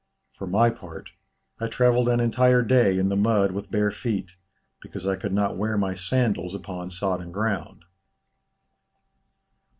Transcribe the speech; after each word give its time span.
For 0.33 0.47
my 0.47 0.71
part, 0.71 1.11
I 1.59 1.67
travelled 1.67 2.09
an 2.09 2.19
entire 2.19 2.63
day 2.63 2.97
in 2.97 3.09
the 3.09 3.15
mud 3.15 3.51
with 3.51 3.69
bare 3.69 3.91
feet, 3.91 4.31
because 4.81 5.05
I 5.05 5.15
could 5.15 5.31
not 5.31 5.57
wear 5.57 5.77
my 5.77 5.93
sandals 5.93 6.55
upon 6.55 6.89
sodden 6.89 7.31
ground." 7.31 7.85